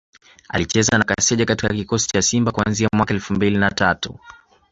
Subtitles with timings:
[0.49, 4.19] Alicheza na Kaseja katika kikosi cha Simba kuanzia mwaka elfu mbili na tatu